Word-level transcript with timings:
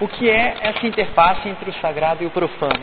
O 0.00 0.06
que 0.06 0.30
é 0.30 0.54
essa 0.60 0.86
interface 0.86 1.48
entre 1.48 1.70
o 1.70 1.72
sagrado 1.80 2.22
e 2.22 2.26
o 2.26 2.30
profano? 2.30 2.80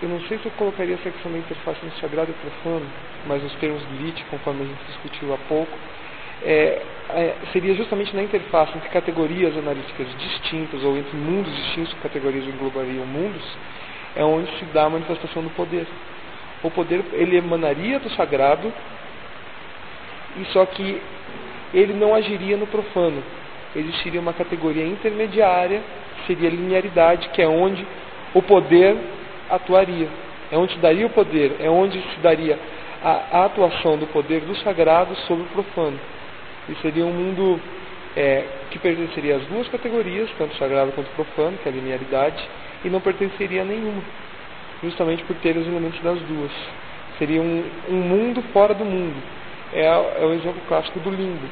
Eu 0.00 0.08
não 0.08 0.20
sei 0.28 0.38
se 0.38 0.46
eu 0.46 0.52
colocaria 0.52 0.94
essa 0.94 1.10
questão 1.10 1.32
da 1.32 1.38
interface 1.38 1.84
entre 1.84 1.98
o 1.98 2.00
sagrado 2.00 2.30
e 2.30 2.32
o 2.32 2.34
profano, 2.34 2.86
mas 3.26 3.42
os 3.42 3.52
termos 3.56 3.82
lit, 3.98 4.24
conforme 4.30 4.62
a 4.62 4.66
gente 4.66 4.84
discutiu 4.86 5.34
há 5.34 5.38
pouco, 5.48 5.76
é, 6.44 6.80
é, 7.08 7.34
seria 7.52 7.74
justamente 7.74 8.14
na 8.14 8.22
interface 8.22 8.70
entre 8.76 8.88
categorias 8.90 9.56
analíticas 9.58 10.06
distintas 10.16 10.80
ou 10.84 10.96
entre 10.96 11.16
mundos 11.16 11.52
distintos, 11.56 11.92
categorias 11.94 12.44
englobariam 12.46 13.04
mundos, 13.04 13.42
é 14.14 14.22
onde 14.22 14.48
se 14.60 14.64
dá 14.66 14.84
a 14.84 14.90
manifestação 14.90 15.42
do 15.42 15.50
poder. 15.50 15.88
O 16.62 16.70
poder 16.70 17.04
ele 17.14 17.36
emanaria 17.36 17.98
do 17.98 18.08
sagrado, 18.10 18.72
e 20.36 20.44
só 20.52 20.64
que 20.66 21.02
ele 21.74 21.94
não 21.94 22.14
agiria 22.14 22.56
no 22.56 22.68
profano 22.68 23.20
existiria 23.74 24.20
uma 24.20 24.32
categoria 24.32 24.84
intermediária, 24.84 25.82
seria 26.26 26.48
a 26.48 26.52
linearidade, 26.52 27.28
que 27.30 27.40
é 27.40 27.48
onde 27.48 27.86
o 28.34 28.42
poder 28.42 28.96
atuaria. 29.48 30.08
É 30.50 30.58
onde 30.58 30.74
se 30.74 30.78
daria 30.80 31.06
o 31.06 31.10
poder, 31.10 31.56
é 31.60 31.70
onde 31.70 32.00
se 32.00 32.20
daria 32.20 32.58
a, 33.02 33.38
a 33.38 33.44
atuação 33.44 33.96
do 33.96 34.06
poder 34.08 34.40
do 34.40 34.56
sagrado 34.56 35.14
sobre 35.26 35.44
o 35.44 35.46
profano. 35.46 35.98
E 36.68 36.74
seria 36.76 37.06
um 37.06 37.12
mundo 37.12 37.60
é, 38.16 38.44
que 38.70 38.78
pertenceria 38.78 39.36
às 39.36 39.44
duas 39.44 39.68
categorias, 39.68 40.28
tanto 40.36 40.56
sagrado 40.56 40.92
quanto 40.92 41.08
profano, 41.10 41.56
que 41.62 41.68
é 41.68 41.72
a 41.72 41.74
linearidade, 41.74 42.42
e 42.84 42.88
não 42.88 43.00
pertenceria 43.00 43.62
a 43.62 43.64
nenhuma, 43.64 44.02
justamente 44.82 45.22
por 45.24 45.36
ter 45.36 45.56
os 45.56 45.66
elementos 45.66 46.00
das 46.00 46.18
duas. 46.22 46.50
Seria 47.18 47.40
um, 47.40 47.64
um 47.88 47.96
mundo 47.96 48.42
fora 48.52 48.74
do 48.74 48.84
mundo. 48.84 49.16
É, 49.72 49.84
é 49.84 50.24
o 50.24 50.32
exemplo 50.32 50.60
clássico 50.66 50.98
do 50.98 51.10
limbo 51.10 51.48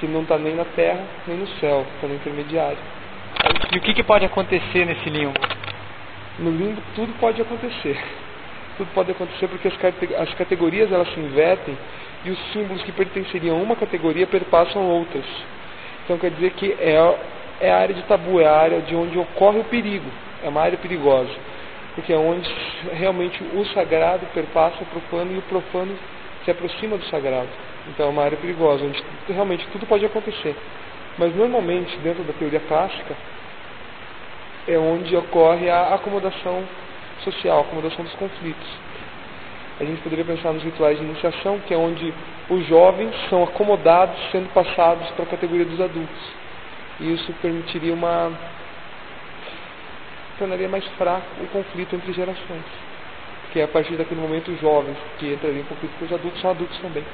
que 0.00 0.06
não 0.06 0.22
está 0.22 0.38
nem 0.38 0.54
na 0.56 0.64
terra 0.64 1.04
nem 1.26 1.36
no 1.36 1.46
céu, 1.60 1.86
está 1.94 2.08
no 2.08 2.14
intermediário. 2.14 2.78
E 3.72 3.78
o 3.78 3.80
que, 3.80 3.94
que 3.94 4.02
pode 4.02 4.24
acontecer 4.24 4.84
nesse 4.86 5.08
limbo? 5.08 5.38
No 6.38 6.50
limbo 6.50 6.82
tudo 6.94 7.12
pode 7.20 7.40
acontecer. 7.40 8.02
Tudo 8.78 8.90
pode 8.94 9.10
acontecer 9.10 9.46
porque 9.46 9.68
as, 9.68 9.74
as 10.20 10.34
categorias 10.34 10.90
elas 10.90 11.12
se 11.12 11.20
invertem 11.20 11.76
e 12.24 12.30
os 12.30 12.38
símbolos 12.52 12.82
que 12.82 12.92
pertenceriam 12.92 13.56
a 13.56 13.62
uma 13.62 13.76
categoria 13.76 14.26
perpassam 14.26 14.82
outras. 14.82 15.24
Então 16.04 16.18
quer 16.18 16.30
dizer 16.30 16.50
que 16.52 16.72
é, 16.72 17.18
é 17.60 17.70
a 17.70 17.78
área 17.78 17.94
de 17.94 18.02
tabu, 18.02 18.40
é 18.40 18.46
a 18.46 18.56
área 18.56 18.80
de 18.80 18.94
onde 18.94 19.18
ocorre 19.18 19.60
o 19.60 19.64
perigo, 19.64 20.10
é 20.42 20.48
uma 20.48 20.62
área 20.62 20.78
perigosa. 20.78 21.30
Porque 21.94 22.12
é 22.12 22.16
onde 22.16 22.50
realmente 22.92 23.42
o 23.42 23.64
sagrado 23.66 24.26
perpassa 24.32 24.82
o 24.82 24.86
profano 24.86 25.34
e 25.34 25.38
o 25.38 25.42
profano 25.42 25.96
se 26.44 26.50
aproxima 26.50 26.96
do 26.96 27.04
sagrado. 27.06 27.48
Então 27.88 28.06
é 28.06 28.08
uma 28.08 28.22
área 28.22 28.36
perigosa, 28.36 28.84
onde 28.84 29.02
realmente 29.28 29.66
tudo 29.72 29.86
pode 29.86 30.04
acontecer. 30.04 30.56
Mas 31.18 31.34
normalmente, 31.34 31.96
dentro 31.98 32.22
da 32.24 32.32
teoria 32.32 32.60
clássica, 32.60 33.16
é 34.68 34.78
onde 34.78 35.16
ocorre 35.16 35.68
a 35.68 35.94
acomodação 35.94 36.64
social, 37.24 37.58
a 37.58 37.60
acomodação 37.62 38.04
dos 38.04 38.14
conflitos. 38.14 38.68
A 39.80 39.84
gente 39.84 40.02
poderia 40.02 40.24
pensar 40.24 40.52
nos 40.52 40.62
rituais 40.62 40.98
de 40.98 41.04
iniciação, 41.04 41.58
que 41.60 41.72
é 41.72 41.76
onde 41.76 42.12
os 42.50 42.66
jovens 42.66 43.14
são 43.30 43.42
acomodados 43.42 44.16
sendo 44.30 44.52
passados 44.52 45.08
para 45.12 45.24
a 45.24 45.28
categoria 45.28 45.64
dos 45.64 45.80
adultos. 45.80 46.32
E 47.00 47.14
isso 47.14 47.32
permitiria 47.40 47.94
uma. 47.94 48.30
tornaria 50.38 50.68
mais 50.68 50.86
fraco 50.98 51.26
o 51.42 51.46
conflito 51.48 51.96
entre 51.96 52.12
gerações. 52.12 52.89
Porque 53.50 53.62
a 53.62 53.66
partir 53.66 53.96
daquele 53.96 54.20
momento 54.20 54.52
os 54.52 54.60
jovens 54.60 54.96
que 55.18 55.32
entrariam 55.32 55.62
em 55.62 55.64
conflito 55.64 55.98
com 55.98 56.04
os 56.04 56.12
adultos 56.12 56.40
são 56.40 56.50
adultos 56.50 56.78
também. 56.78 57.04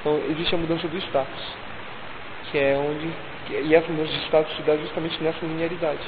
Então 0.00 0.18
existe 0.30 0.54
a 0.54 0.56
mudança 0.56 0.88
do 0.88 0.96
status, 0.96 1.56
que 2.50 2.56
é 2.56 2.74
onde. 2.78 3.06
E 3.50 3.74
essa 3.74 3.86
mudança 3.92 4.10
de 4.10 4.24
status 4.24 4.56
se 4.56 4.62
dá 4.62 4.78
justamente 4.78 5.22
nessa 5.22 5.44
linearidade. 5.44 6.00